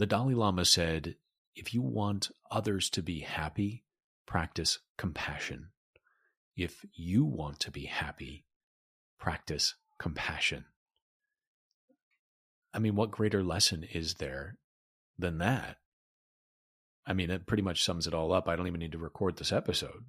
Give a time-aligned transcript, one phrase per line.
[0.00, 1.16] The Dalai Lama said,
[1.54, 3.84] if you want others to be happy,
[4.26, 5.72] practice compassion.
[6.56, 8.46] If you want to be happy,
[9.18, 10.64] practice compassion.
[12.72, 14.56] I mean, what greater lesson is there
[15.18, 15.76] than that?
[17.06, 18.48] I mean, it pretty much sums it all up.
[18.48, 20.06] I don't even need to record this episode.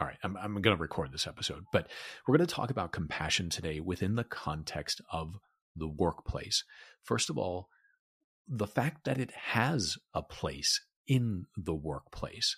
[0.00, 1.90] All right, I'm, I'm going to record this episode, but
[2.26, 5.34] we're going to talk about compassion today within the context of
[5.76, 6.64] the workplace.
[7.02, 7.68] First of all,
[8.48, 12.56] the fact that it has a place in the workplace.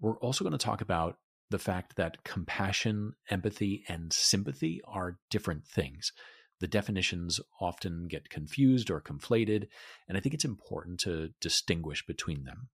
[0.00, 1.16] We're also going to talk about
[1.50, 6.12] the fact that compassion, empathy, and sympathy are different things.
[6.60, 9.68] The definitions often get confused or conflated,
[10.08, 12.68] and I think it's important to distinguish between them.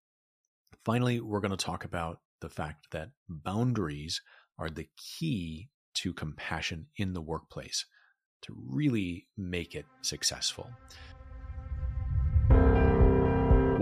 [0.85, 4.21] Finally, we're going to talk about the fact that boundaries
[4.59, 7.87] are the key to compassion in the workplace
[8.43, 10.71] to really make it successful.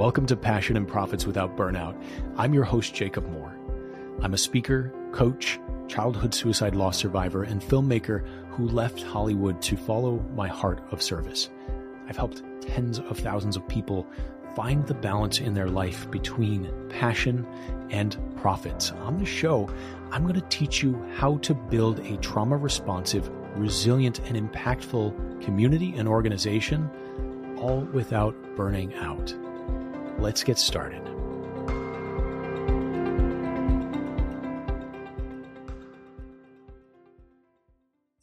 [0.03, 1.95] Welcome to Passion and Profits Without Burnout.
[2.37, 3.57] I'm your host, Jacob Moore.
[4.21, 10.19] I'm a speaker, coach, childhood suicide loss survivor, and filmmaker who left Hollywood to follow
[10.35, 11.51] my heart of service.
[12.09, 14.05] I've helped tens of thousands of people
[14.57, 17.47] find the balance in their life between passion
[17.91, 18.91] and profits.
[18.91, 19.71] On the show,
[20.11, 25.95] I'm going to teach you how to build a trauma responsive, resilient, and impactful community
[25.97, 26.91] and organization,
[27.57, 29.33] all without burning out.
[30.23, 31.03] Let's get started.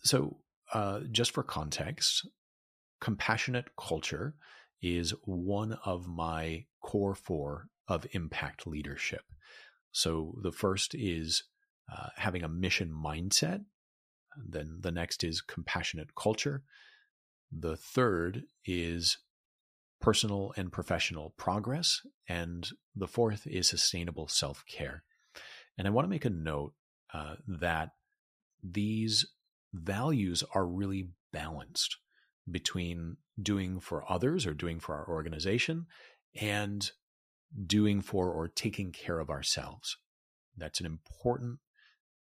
[0.01, 0.37] So,
[0.73, 2.25] uh, just for context,
[3.01, 4.33] compassionate culture
[4.81, 9.23] is one of my core four of impact leadership.
[9.91, 11.43] So, the first is
[11.93, 13.65] uh, having a mission mindset.
[14.37, 16.63] Then the next is compassionate culture.
[17.51, 19.17] The third is
[20.01, 22.01] personal and professional progress.
[22.27, 25.03] And the fourth is sustainable self care.
[25.77, 26.73] And I want to make a note
[27.13, 27.91] uh, that
[28.63, 29.25] these
[29.73, 31.97] values are really balanced
[32.49, 35.85] between doing for others or doing for our organization
[36.39, 36.91] and
[37.65, 39.97] doing for or taking care of ourselves.
[40.57, 41.59] That's an important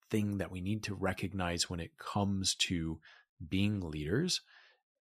[0.09, 2.99] thing that we need to recognize when it comes to
[3.47, 4.41] being leaders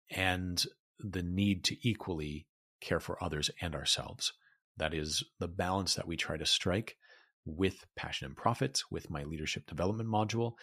[0.09, 0.63] and
[0.99, 2.47] the need to equally
[2.83, 4.33] care for others and ourselves.
[4.77, 6.97] That is the balance that we try to strike
[7.45, 10.53] with Passion and Profits, with my leadership development module.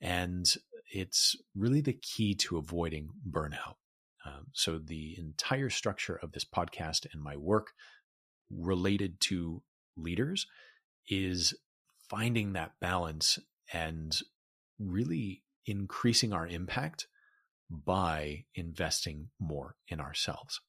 [0.00, 0.46] And
[0.92, 3.76] it's really the key to avoiding burnout.
[4.24, 7.68] Um, so, the entire structure of this podcast and my work
[8.50, 9.62] related to
[9.96, 10.46] leaders
[11.08, 11.54] is
[12.10, 13.38] finding that balance
[13.72, 14.18] and
[14.78, 17.06] really increasing our impact
[17.70, 20.60] by investing more in ourselves.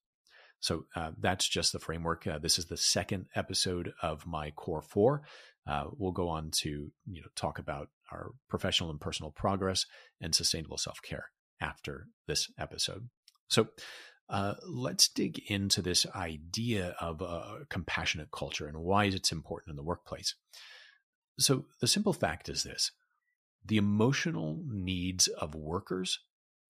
[0.62, 2.26] So uh, that's just the framework.
[2.26, 5.24] Uh, this is the second episode of my core four.
[5.68, 9.86] Uh, we'll go on to you know talk about our professional and personal progress
[10.22, 11.26] and sustainable self care
[11.60, 13.10] after this episode.
[13.50, 13.68] So
[14.30, 19.76] uh, let's dig into this idea of a compassionate culture and why it's important in
[19.76, 20.36] the workplace.
[21.38, 22.92] So the simple fact is this:
[23.66, 26.20] the emotional needs of workers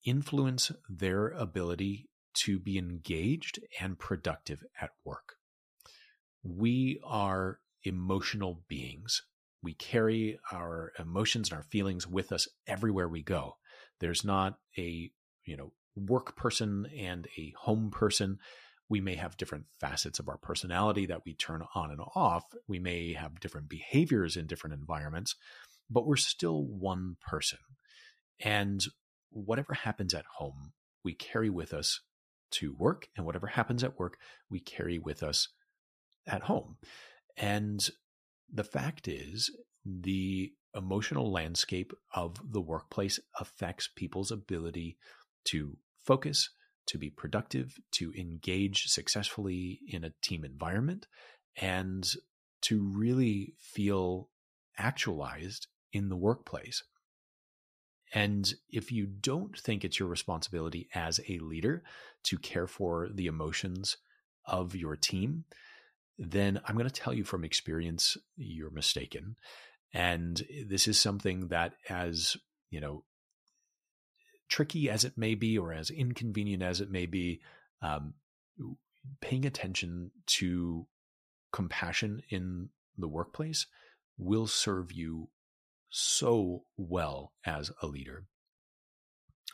[0.06, 5.36] influence their ability to be engaged and productive at work.
[6.44, 9.24] We are emotional beings.
[9.64, 13.58] We carry our emotions and our feelings with us everywhere we go.
[14.00, 15.12] There's not a,
[15.46, 18.40] you know, work person and a home person.
[18.90, 22.44] We may have different facets of our personality that we turn on and off.
[22.68, 25.36] We may have different behaviors in different environments,
[25.90, 27.60] but we're still one person.
[28.40, 28.84] And
[29.30, 32.02] whatever happens at home, we carry with us
[32.52, 34.18] to work, and whatever happens at work,
[34.50, 35.50] we carry with us
[36.28, 36.78] at home.
[37.38, 37.90] And
[38.52, 39.50] the fact is,
[39.86, 44.98] the emotional landscape of the workplace affects people's ability
[45.46, 46.50] to focus,
[46.88, 51.08] to be productive, to engage successfully in a team environment,
[51.58, 52.08] and
[52.62, 54.30] to really feel
[54.78, 56.84] actualized in the workplace.
[58.14, 61.84] And if you don't think it's your responsibility as a leader
[62.24, 63.98] to care for the emotions
[64.46, 65.46] of your team,
[66.18, 69.38] then I'm going to tell you from experience, you're mistaken.
[69.94, 72.38] And this is something that, as
[72.70, 73.04] you know,
[74.50, 77.42] tricky as it may be, or as inconvenient as it may be,
[77.82, 78.14] um,
[79.22, 80.86] paying attention to
[81.52, 83.66] compassion in the workplace
[84.18, 85.30] will serve you
[85.92, 88.26] so well as a leader.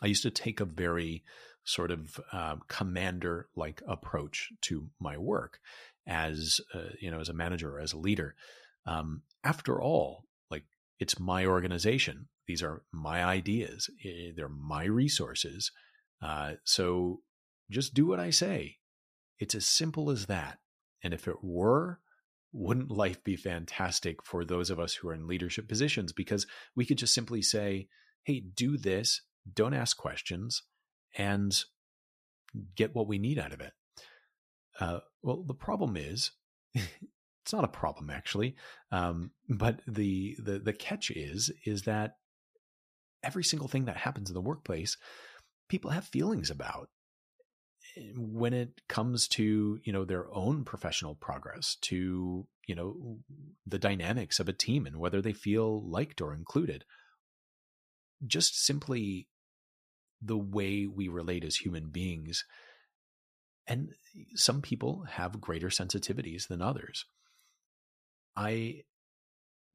[0.01, 1.23] I used to take a very
[1.63, 5.59] sort of uh, commander like approach to my work
[6.07, 8.35] as uh, you know as a manager or as a leader.
[8.85, 10.63] Um, after all like
[10.99, 12.29] it's my organization.
[12.47, 13.89] These are my ideas.
[14.35, 15.71] They're my resources.
[16.21, 17.19] Uh, so
[17.69, 18.77] just do what i say.
[19.37, 20.59] It's as simple as that.
[21.03, 21.99] And if it were
[22.57, 26.85] wouldn't life be fantastic for those of us who are in leadership positions because we
[26.85, 27.87] could just simply say
[28.23, 29.21] hey do this
[29.53, 30.63] don't ask questions
[31.17, 31.63] and
[32.75, 33.73] get what we need out of it.
[34.79, 36.31] Uh, well, the problem is,
[36.73, 38.55] it's not a problem actually,
[38.91, 42.17] um, but the, the the catch is is that
[43.23, 44.97] every single thing that happens in the workplace,
[45.69, 46.89] people have feelings about
[48.15, 53.17] when it comes to you know their own professional progress to you know
[53.65, 56.83] the dynamics of a team and whether they feel liked or included
[58.25, 59.27] just simply
[60.21, 62.43] the way we relate as human beings.
[63.67, 63.89] And
[64.35, 67.05] some people have greater sensitivities than others.
[68.35, 68.83] I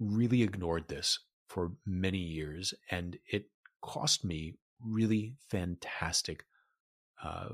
[0.01, 3.47] really ignored this for many years, and it
[3.83, 6.45] cost me really fantastic
[7.23, 7.49] uh,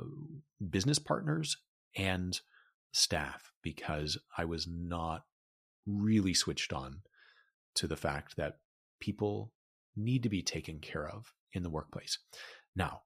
[0.70, 1.56] business partners
[1.96, 2.40] and
[2.92, 5.24] staff because I was not
[5.86, 7.02] really switched on
[7.74, 8.58] to the fact that
[9.00, 9.52] people
[9.96, 12.18] need to be taken care of in the workplace.
[12.74, 13.02] Now,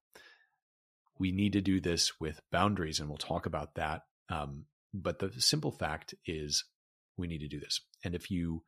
[1.18, 4.02] we need to do this with boundaries, and we'll talk about that.
[4.28, 4.64] Um,
[4.94, 6.64] but the simple fact is,
[7.16, 7.80] we need to do this.
[8.04, 8.62] And if you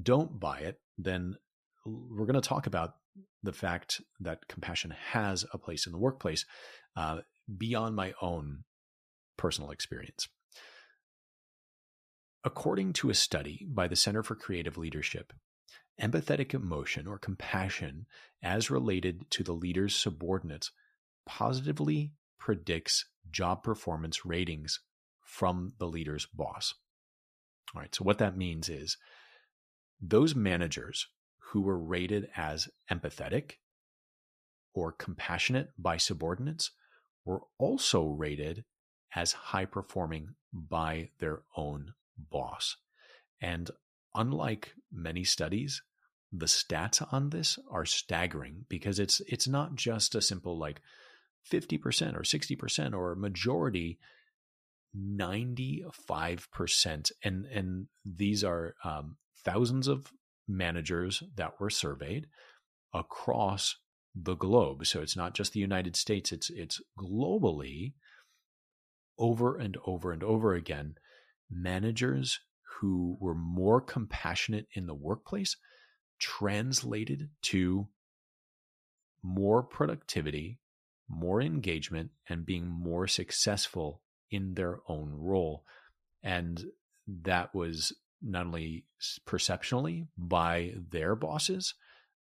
[0.00, 1.36] don't buy it, then
[1.84, 2.94] we're going to talk about
[3.42, 6.44] the fact that compassion has a place in the workplace
[6.96, 7.18] uh,
[7.54, 8.64] beyond my own
[9.36, 10.28] personal experience.
[12.44, 15.32] According to a study by the Center for Creative Leadership,
[16.00, 18.06] Empathetic emotion or compassion,
[18.42, 20.70] as related to the leader's subordinates,
[21.24, 24.80] positively predicts job performance ratings
[25.22, 26.74] from the leader's boss.
[27.74, 28.98] All right, so what that means is
[30.00, 31.08] those managers
[31.38, 33.52] who were rated as empathetic
[34.74, 36.70] or compassionate by subordinates
[37.26, 38.64] were also rated
[39.14, 42.76] as high performing by their own boss.
[43.40, 43.70] And
[44.14, 45.82] unlike many studies,
[46.32, 50.80] the stats on this are staggering because it's it's not just a simple like
[51.50, 53.98] 50% or 60% or majority
[54.96, 60.10] 95% and and these are um, thousands of
[60.48, 62.26] managers that were surveyed
[62.92, 63.76] across
[64.18, 67.92] the globe so it's not just the United States it's it's globally
[69.18, 70.94] over and over and over again
[71.50, 72.40] managers
[72.80, 75.56] who were more compassionate in the workplace
[76.18, 77.88] translated to
[79.22, 80.58] more productivity,
[81.08, 85.64] more engagement, and being more successful in their own role.
[86.22, 86.64] And
[87.06, 87.92] that was
[88.22, 88.84] not only
[89.24, 91.74] perceptionally by their bosses,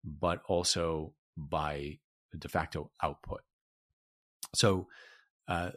[0.04, 2.00] but also by
[2.38, 3.42] de facto output.
[4.54, 4.88] So,
[5.48, 5.72] uh,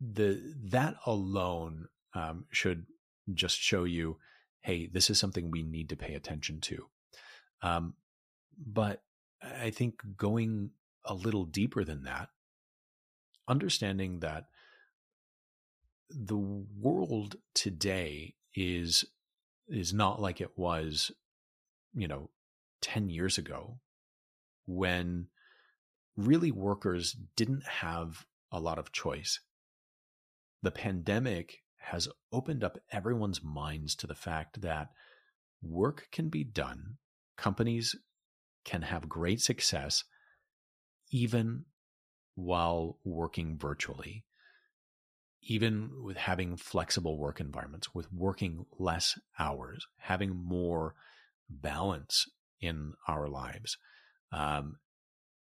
[0.00, 2.86] the that alone um, should
[3.32, 4.18] just show you,
[4.60, 6.86] hey, this is something we need to pay attention to.
[7.62, 7.94] Um,
[8.64, 9.02] but
[9.42, 10.70] I think going
[11.04, 12.28] a little deeper than that,
[13.48, 14.46] understanding that
[16.10, 19.04] the world today is
[19.68, 21.10] is not like it was,
[21.92, 22.30] you know,
[22.82, 23.80] 10 years ago
[24.66, 25.28] when
[26.16, 29.40] really workers didn't have a lot of choice.
[30.62, 34.88] The pandemic has opened up everyone's minds to the fact that
[35.62, 36.96] work can be done,
[37.36, 37.94] companies
[38.64, 40.04] can have great success
[41.10, 41.64] even
[42.34, 44.24] while working virtually,
[45.42, 50.94] even with having flexible work environments, with working less hours, having more
[51.48, 52.26] balance
[52.60, 53.78] in our lives.
[54.36, 54.76] Um,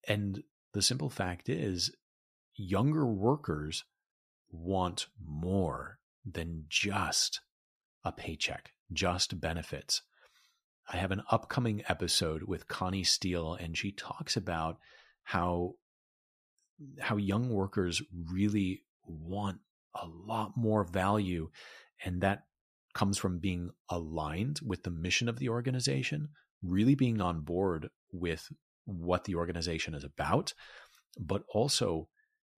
[0.07, 0.43] and
[0.73, 1.91] the simple fact is,
[2.55, 3.85] younger workers
[4.51, 7.41] want more than just
[8.03, 10.01] a paycheck, just benefits.
[10.91, 14.77] I have an upcoming episode with Connie Steele, and she talks about
[15.23, 15.75] how
[16.99, 19.59] how young workers really want
[19.93, 21.49] a lot more value,
[22.03, 22.45] and that
[22.93, 26.29] comes from being aligned with the mission of the organization,
[26.63, 28.49] really being on board with
[28.97, 30.53] what the organization is about,
[31.19, 32.07] but also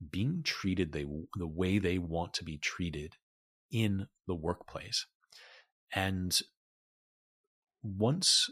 [0.10, 3.16] being treated the, the way they want to be treated
[3.72, 5.06] in the workplace.
[5.94, 6.38] And
[7.84, 8.50] once,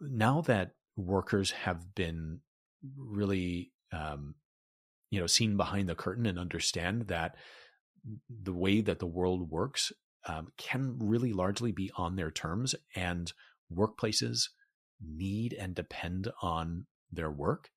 [0.00, 2.40] now that workers have been
[2.96, 4.34] really um,
[5.10, 7.36] you know seen behind the curtain and understand that
[8.42, 9.92] the way that the world works
[10.26, 13.32] um, can really largely be on their terms and
[13.72, 14.48] workplaces
[15.00, 17.70] need and depend on their work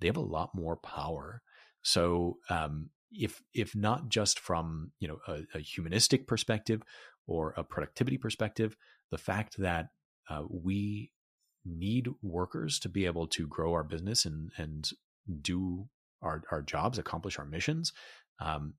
[0.00, 1.42] they have a lot more power
[1.82, 6.82] so um, if if not just from you know a, a, humanistic perspective
[7.26, 8.76] or a productivity perspective
[9.10, 9.88] the fact that
[10.28, 11.10] uh, we
[11.64, 14.90] need workers to be able to grow our business and and
[15.40, 15.88] do
[16.22, 17.92] our our jobs, accomplish our missions.
[18.40, 18.74] Um,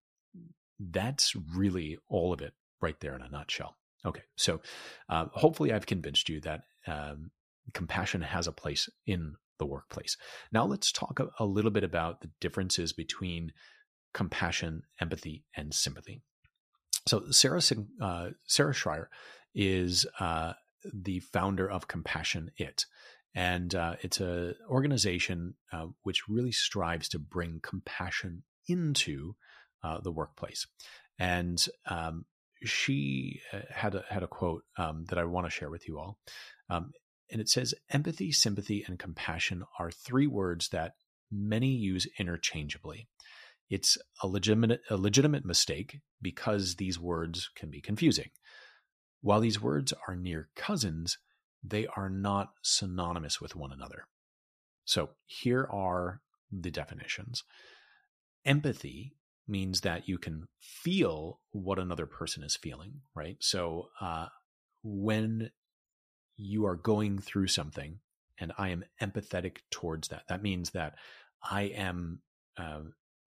[0.80, 3.78] that's really all of it right there in a nutshell.
[4.06, 4.62] Okay, so
[5.10, 7.30] uh, hopefully I've convinced you that um,
[7.74, 10.18] compassion has a place in the workplace.
[10.52, 13.54] Now let's talk a, little bit about the differences between
[14.14, 16.22] compassion, empathy, and sympathy.
[17.08, 17.62] So Sarah
[18.02, 19.10] uh, Sarah Schairer
[19.54, 20.54] is uh,
[20.92, 22.86] the founder of Compassion It,
[23.36, 29.36] and uh, it's an organization uh, which really strives to bring compassion into
[29.84, 30.68] uh, the workplace.
[31.20, 32.26] And um,
[32.64, 36.00] she uh, had a, had a quote um, that I want to share with you
[36.00, 36.18] all.
[36.70, 36.92] Um,
[37.32, 40.94] and it says, Empathy, sympathy, and compassion are three words that
[41.32, 43.08] many use interchangeably.
[43.70, 48.30] It's a legitimate, a legitimate mistake because these words can be confusing.
[49.22, 51.18] While these words are near cousins,
[51.64, 54.06] they are not synonymous with one another.
[54.84, 56.22] So here are
[56.52, 57.44] the definitions.
[58.46, 59.14] Empathy
[59.48, 63.38] means that you can feel what another person is feeling, right?
[63.40, 64.28] So uh,
[64.84, 65.52] when
[66.42, 68.00] you are going through something
[68.40, 70.96] and I am empathetic towards that, that means that
[71.44, 72.22] I am
[72.58, 72.82] uh,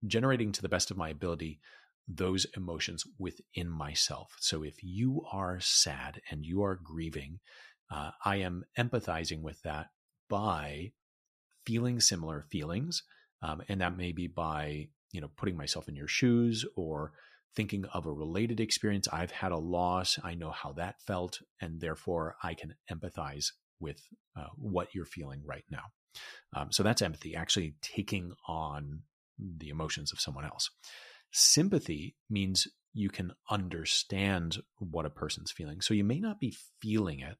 [0.06, 1.61] generating to the best of my ability
[2.06, 4.37] those emotions within myself.
[4.40, 7.38] So if you are sad and you are grieving,
[7.90, 9.87] uh, I am empathizing with that
[10.28, 10.92] by
[11.64, 13.04] feeling similar feelings.
[13.40, 17.12] Um, and that may be by, you know, putting myself in your shoes or
[17.57, 19.09] thinking of a related experience.
[19.13, 20.19] I've had a loss.
[20.23, 21.41] I know how that felt.
[21.61, 24.01] And therefore, I can empathize with
[24.37, 25.85] uh, what you're feeling right now.
[26.55, 29.03] Um, so that's empathy, actually taking on
[29.39, 30.71] the emotions of someone else.
[31.33, 35.81] Sympathy means you can understand what a person's feeling.
[35.81, 37.37] So you may not be feeling it,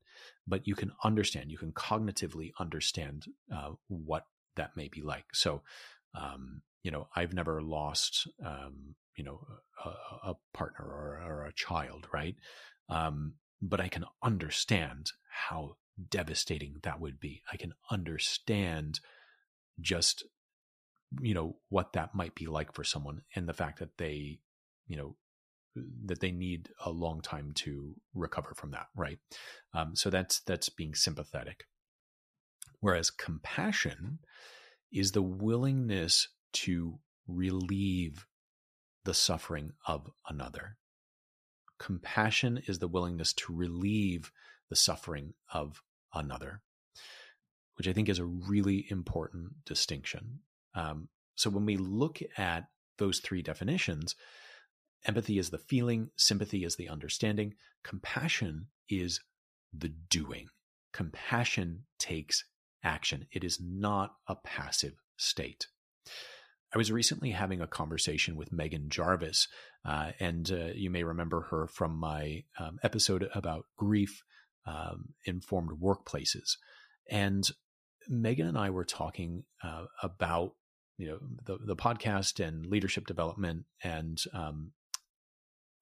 [0.47, 5.26] but you can understand, you can cognitively understand uh, what that may be like.
[5.33, 5.62] So,
[6.14, 9.40] um, you know, I've never lost, um, you know,
[9.85, 12.37] a, a partner or, or, a child, right?
[12.88, 15.76] Um, but I can understand how
[16.11, 17.42] devastating that would be.
[17.52, 19.00] I can understand
[19.80, 20.25] just
[21.21, 24.38] you know what that might be like for someone and the fact that they
[24.87, 25.16] you know
[26.06, 29.18] that they need a long time to recover from that right
[29.75, 31.64] um, so that's that's being sympathetic
[32.80, 34.18] whereas compassion
[34.92, 38.26] is the willingness to relieve
[39.04, 40.76] the suffering of another
[41.78, 44.30] compassion is the willingness to relieve
[44.70, 45.82] the suffering of
[46.14, 46.62] another
[47.76, 50.40] which i think is a really important distinction
[50.75, 52.68] um, so when we look at
[52.99, 54.14] those three definitions,
[55.06, 59.20] empathy is the feeling, sympathy is the understanding, compassion is
[59.73, 60.49] the doing.
[60.92, 62.44] Compassion takes
[62.82, 65.66] action, it is not a passive state.
[66.74, 69.46] I was recently having a conversation with Megan Jarvis,
[69.84, 74.24] uh, and uh, you may remember her from my um, episode about grief
[74.66, 76.56] um, informed workplaces.
[77.08, 77.48] And
[78.08, 80.54] Megan and I were talking uh, about
[80.96, 84.72] you know the the podcast and leadership development and um,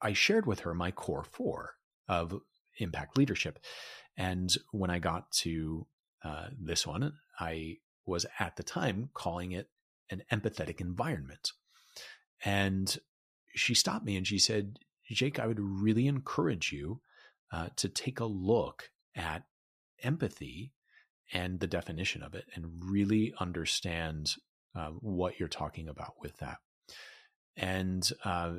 [0.01, 1.75] I shared with her my core four
[2.09, 2.41] of
[2.79, 3.59] impact leadership
[4.17, 5.87] and when I got to
[6.25, 9.69] uh, this one I was at the time calling it
[10.13, 11.53] an empathetic environment
[12.45, 12.99] and
[13.55, 14.79] she stopped me and she said
[15.11, 17.01] Jake I would really encourage you
[17.53, 19.45] uh, to take a look at
[20.03, 20.73] empathy
[21.33, 24.35] and the definition of it and really understand
[24.75, 26.59] uh, what you're talking about with that.
[27.57, 28.55] And uh,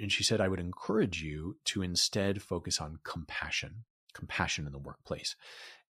[0.00, 4.78] and she said, I would encourage you to instead focus on compassion, compassion in the
[4.78, 5.36] workplace.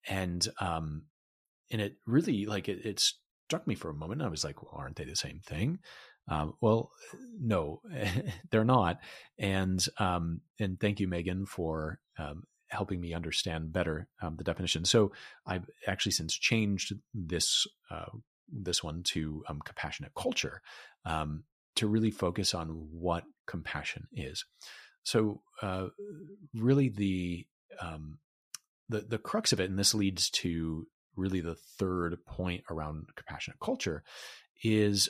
[0.07, 1.05] And um,
[1.71, 3.03] and it really like it, it
[3.49, 4.23] struck me for a moment.
[4.23, 5.79] I was like, well, aren't they the same thing?
[6.29, 6.91] Um, well,
[7.39, 7.81] no,
[8.51, 9.01] they're not.
[9.39, 14.85] And um, and thank you, Megan, for um, helping me understand better um, the definition.
[14.85, 15.13] So
[15.47, 18.07] I've actually since changed this uh,
[18.51, 20.63] this one to um, compassionate culture
[21.05, 21.45] um,
[21.77, 24.45] to really focus on what compassion is.
[25.03, 25.89] So, uh,
[26.55, 27.47] really, the
[28.89, 30.87] the the crux of it, and this leads to
[31.17, 34.03] really the third point around compassionate culture
[34.63, 35.09] is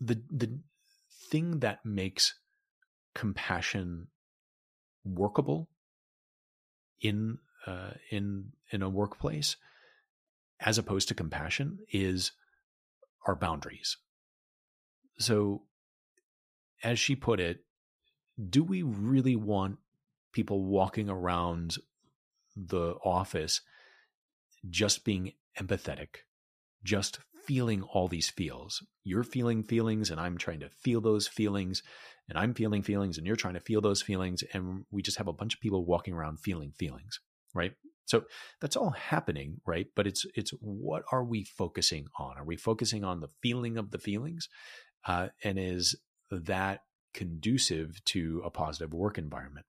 [0.00, 0.58] the the
[1.30, 2.34] thing that makes
[3.14, 4.08] compassion
[5.04, 5.68] workable
[7.00, 9.56] in uh, in in a workplace
[10.60, 12.32] as opposed to compassion is
[13.26, 13.96] our boundaries.
[15.18, 15.62] So
[16.82, 17.64] as she put it,
[18.48, 19.78] do we really want
[20.32, 21.76] people walking around
[22.56, 23.60] the office
[24.68, 26.08] just being empathetic,
[26.84, 28.84] just feeling all these feels.
[29.04, 31.82] You're feeling feelings, and I'm trying to feel those feelings,
[32.28, 34.42] and I'm feeling feelings, and you're trying to feel those feelings.
[34.52, 37.20] And we just have a bunch of people walking around feeling feelings,
[37.54, 37.72] right?
[38.04, 38.24] So
[38.60, 39.86] that's all happening, right?
[39.94, 42.36] But it's it's what are we focusing on?
[42.36, 44.48] Are we focusing on the feeling of the feelings,
[45.06, 45.96] uh, and is
[46.30, 46.80] that
[47.14, 49.66] conducive to a positive work environment,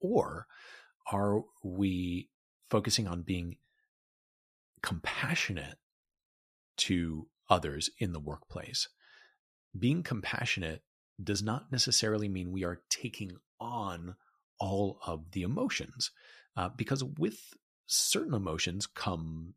[0.00, 0.46] or
[1.10, 2.28] are we
[2.70, 3.56] focusing on being
[4.82, 5.78] compassionate
[6.78, 8.88] to others in the workplace.
[9.78, 10.82] Being compassionate
[11.22, 14.14] does not necessarily mean we are taking on
[14.60, 16.10] all of the emotions,
[16.56, 17.38] uh, because with
[17.86, 19.54] certain emotions come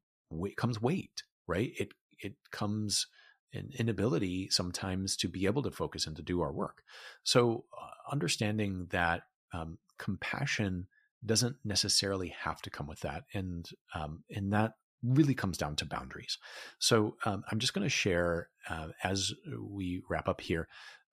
[0.55, 1.71] comes weight, right?
[1.77, 3.07] It it comes
[3.53, 6.83] an inability sometimes to be able to focus and to do our work.
[7.23, 9.23] So uh, understanding that
[9.53, 10.87] um, compassion
[11.25, 14.73] doesn't necessarily have to come with that, and um, and that
[15.03, 16.37] really comes down to boundaries.
[16.79, 20.67] So um, I'm just going to share uh, as we wrap up here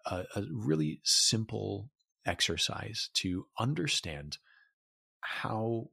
[0.04, 1.90] a, a, really simple
[2.26, 4.38] exercise to understand
[5.20, 5.88] how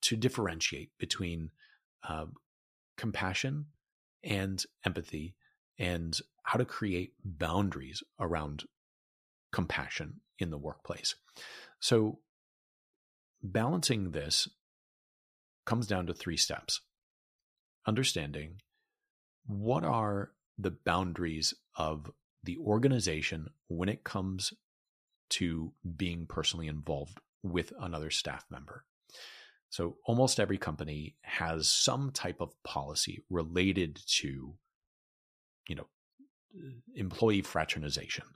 [0.00, 1.50] to differentiate between
[2.08, 2.26] uh,
[2.96, 3.66] compassion
[4.24, 5.34] and empathy
[5.78, 8.64] and how to create boundaries around
[9.52, 11.14] compassion in the workplace.
[11.80, 12.18] So
[13.42, 14.48] balancing this
[15.64, 16.80] comes down to three steps
[17.86, 18.60] understanding
[19.46, 22.10] what are the boundaries of
[22.44, 24.52] the organization when it comes
[25.30, 28.84] to being personally involved with another staff member.
[29.70, 34.54] So almost every company has some type of policy related to,
[35.66, 35.86] you know,
[36.94, 38.26] employee fraternization,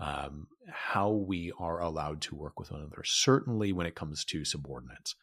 [0.00, 3.02] um, how we are allowed to work with one another.
[3.04, 5.14] Certainly, when it comes to subordinates,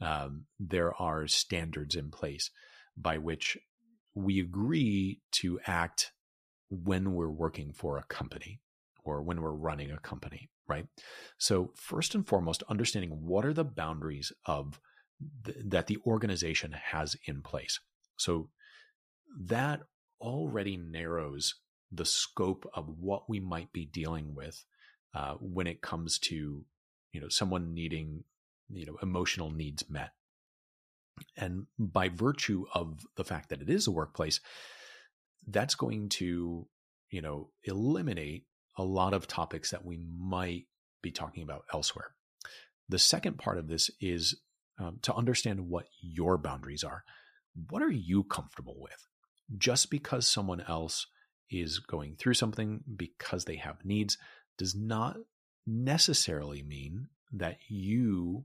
[0.00, 2.50] um, there are standards in place
[2.96, 3.56] by which
[4.14, 6.12] we agree to act
[6.70, 8.60] when we're working for a company
[9.04, 10.86] or when we're running a company, right?
[11.38, 14.80] So, first and foremost, understanding what are the boundaries of
[15.44, 17.80] th- that the organization has in place.
[18.16, 18.48] So,
[19.38, 19.80] that
[20.20, 21.56] already narrows
[21.92, 24.64] the scope of what we might be dealing with
[25.14, 26.64] uh, when it comes to,
[27.12, 28.24] you know, someone needing,
[28.70, 30.12] you know, emotional needs met
[31.36, 34.40] and by virtue of the fact that it is a workplace,
[35.46, 36.66] that's going to,
[37.10, 38.44] you know, eliminate
[38.76, 40.64] a lot of topics that we might
[41.02, 42.14] be talking about elsewhere.
[42.88, 44.40] The second part of this is
[44.78, 47.04] um, to understand what your boundaries are.
[47.70, 49.06] What are you comfortable with?
[49.56, 51.06] Just because someone else
[51.50, 54.18] is going through something because they have needs
[54.58, 55.16] does not
[55.66, 58.44] necessarily mean that you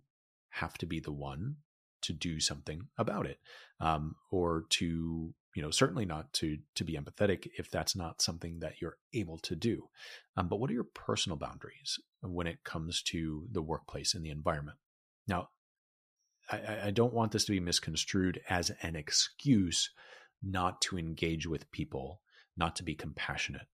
[0.49, 1.55] have to be the one
[2.01, 3.39] to do something about it
[3.79, 8.59] um, or to you know certainly not to to be empathetic if that's not something
[8.59, 9.89] that you're able to do.
[10.37, 14.29] Um, but what are your personal boundaries when it comes to the workplace and the
[14.29, 14.77] environment?
[15.27, 15.49] Now
[16.51, 19.89] I, I don't want this to be misconstrued as an excuse
[20.41, 22.21] not to engage with people
[22.55, 23.67] not to be compassionate.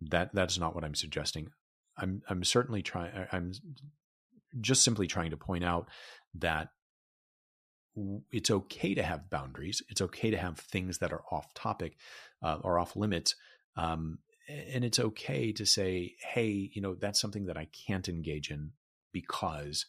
[0.00, 1.50] That that's not what i'm suggesting.
[1.96, 3.52] I'm i'm certainly trying i'm
[4.60, 5.88] just simply trying to point out
[6.34, 6.68] that
[8.30, 9.82] it's okay to have boundaries.
[9.88, 11.96] It's okay to have things that are off topic
[12.42, 13.34] uh, or off limits.
[13.76, 18.50] Um, and it's okay to say, hey, you know, that's something that I can't engage
[18.50, 18.72] in
[19.12, 19.86] because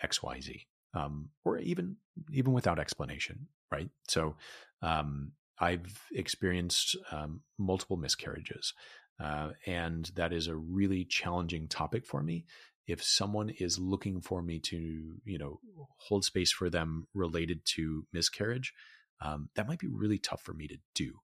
[0.00, 1.96] X, Y, Z, um, or even
[2.32, 3.90] even without explanation, right?
[4.08, 4.36] So
[4.82, 8.72] um, I've experienced um, multiple miscarriages,
[9.20, 12.44] uh, and that is a really challenging topic for me
[12.88, 15.60] if someone is looking for me to you know
[15.98, 18.72] hold space for them related to miscarriage
[19.20, 21.20] um, that might be really tough for me to do.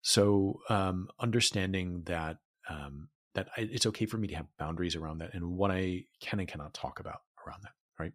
[0.00, 5.18] So um, understanding that um, that I, it's okay for me to have boundaries around
[5.18, 8.12] that and what i can and cannot talk about around that right?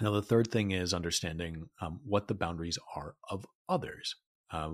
[0.00, 4.16] Now the third thing is understanding um, what the boundaries are of others
[4.50, 4.72] uh,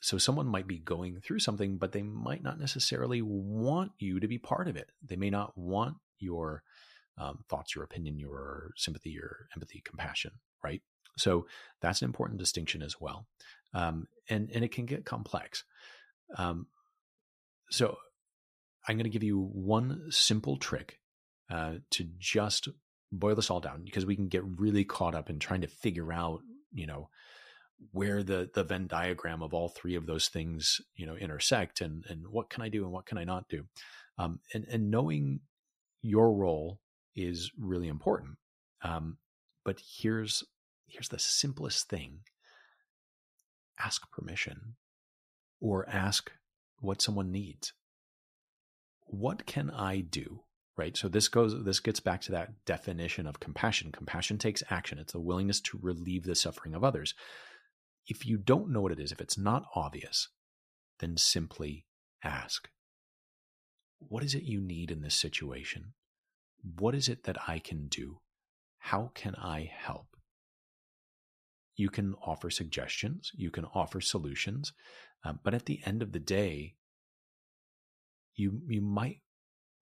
[0.00, 4.28] so someone might be going through something, but they might not necessarily want you to
[4.28, 4.90] be part of it.
[5.06, 6.62] They may not want your
[7.18, 10.32] um, thoughts, your opinion, your sympathy, your empathy, compassion,
[10.64, 10.80] right?
[11.18, 11.46] So
[11.82, 13.26] that's an important distinction as well.
[13.74, 15.64] Um, and, and it can get complex.
[16.36, 16.66] Um,
[17.70, 17.98] so
[18.88, 20.98] I'm going to give you one simple trick
[21.50, 22.68] uh, to just
[23.12, 26.12] boil this all down because we can get really caught up in trying to figure
[26.12, 26.40] out,
[26.72, 27.10] you know,
[27.92, 32.04] where the the Venn diagram of all three of those things, you know, intersect and
[32.08, 33.64] and what can I do and what can I not do,
[34.18, 35.40] um, and and knowing
[36.02, 36.80] your role
[37.14, 38.36] is really important.
[38.82, 39.18] Um,
[39.64, 40.44] but here's
[40.86, 42.20] here's the simplest thing:
[43.78, 44.76] ask permission,
[45.60, 46.30] or ask
[46.80, 47.72] what someone needs.
[49.06, 50.42] What can I do?
[50.76, 50.96] Right.
[50.96, 53.92] So this goes, this gets back to that definition of compassion.
[53.92, 54.98] Compassion takes action.
[54.98, 57.12] It's a willingness to relieve the suffering of others.
[58.06, 60.28] If you don't know what it is, if it's not obvious,
[60.98, 61.86] then simply
[62.22, 62.68] ask.
[63.98, 65.92] What is it you need in this situation?
[66.78, 68.20] What is it that I can do?
[68.78, 70.16] How can I help?
[71.76, 74.72] You can offer suggestions, you can offer solutions,
[75.24, 76.76] uh, but at the end of the day,
[78.34, 79.20] you you might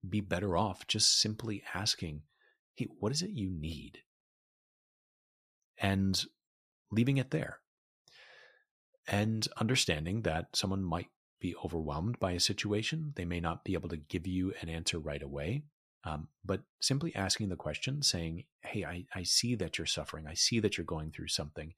[0.08, 2.22] be better off just simply asking,
[2.74, 4.02] "Hey, what is it you need?"
[5.78, 6.24] and
[6.90, 7.60] leaving it there.
[9.10, 11.08] And understanding that someone might
[11.40, 13.12] be overwhelmed by a situation.
[13.16, 15.62] They may not be able to give you an answer right away.
[16.04, 20.26] Um, but simply asking the question, saying, Hey, I, I see that you're suffering.
[20.26, 21.74] I see that you're going through something.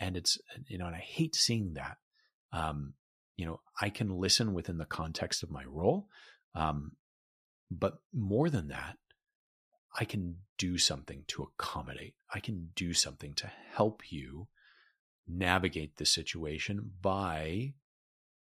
[0.00, 1.96] And it's, you know, and I hate seeing that.
[2.52, 2.94] Um,
[3.36, 6.08] you know, I can listen within the context of my role.
[6.54, 6.92] Um,
[7.70, 8.96] but more than that,
[9.98, 12.14] I can do something to accommodate.
[12.32, 14.48] I can do something to help you
[15.28, 17.74] navigate the situation by,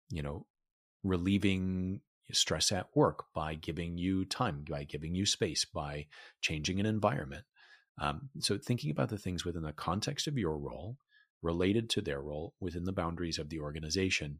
[0.09, 0.45] you know,
[1.03, 6.07] relieving stress at work by giving you time, by giving you space, by
[6.41, 7.43] changing an environment.
[7.99, 10.97] Um, so, thinking about the things within the context of your role,
[11.41, 14.39] related to their role within the boundaries of the organization,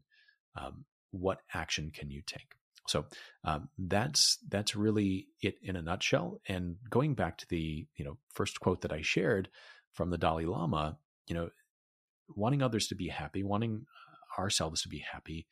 [0.56, 2.54] um, what action can you take?
[2.88, 3.06] So
[3.44, 6.40] um, that's that's really it in a nutshell.
[6.48, 9.48] And going back to the you know first quote that I shared
[9.92, 11.50] from the Dalai Lama, you know,
[12.28, 13.86] wanting others to be happy, wanting
[14.38, 15.46] ourselves to be happy,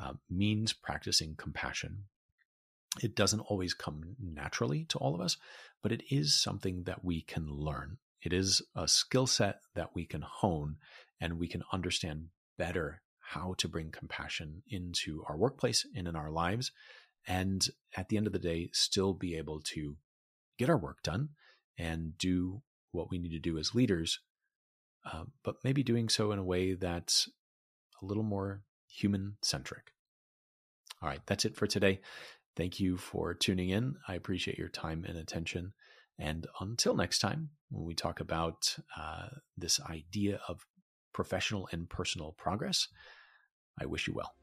[0.00, 2.04] uh, means practicing compassion.
[3.02, 5.36] It doesn't always come naturally to all of us,
[5.82, 7.98] but it is something that we can learn.
[8.22, 10.76] It is a skill set that we can hone
[11.20, 16.30] and we can understand better how to bring compassion into our workplace and in our
[16.30, 16.70] lives.
[17.26, 19.96] And at the end of the day, still be able to
[20.58, 21.30] get our work done
[21.78, 24.20] and do what we need to do as leaders,
[25.04, 27.28] uh, but maybe doing so in a way that's
[28.00, 29.92] a little more human centric.
[31.02, 32.00] All right, that's it for today.
[32.56, 33.96] Thank you for tuning in.
[34.06, 35.72] I appreciate your time and attention.
[36.18, 40.66] And until next time, when we talk about uh, this idea of
[41.12, 42.88] professional and personal progress,
[43.80, 44.34] I wish you well.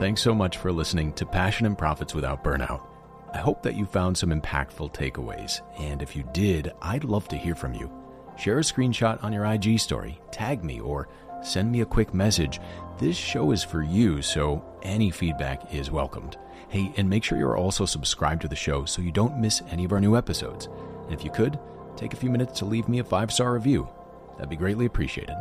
[0.00, 2.93] Thanks so much for listening to Passion and Profits Without Burnout.
[3.34, 7.36] I hope that you found some impactful takeaways, and if you did, I'd love to
[7.36, 7.90] hear from you.
[8.38, 11.08] Share a screenshot on your IG story, tag me, or
[11.42, 12.60] send me a quick message.
[12.98, 16.38] This show is for you, so any feedback is welcomed.
[16.68, 19.84] Hey, and make sure you're also subscribed to the show so you don't miss any
[19.84, 20.68] of our new episodes.
[21.04, 21.58] And if you could,
[21.96, 23.88] take a few minutes to leave me a five star review.
[24.36, 25.36] That'd be greatly appreciated.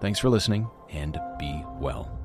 [0.00, 2.19] Thanks for listening, and be well.